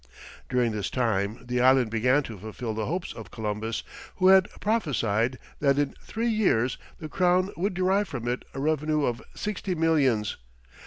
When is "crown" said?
7.07-7.51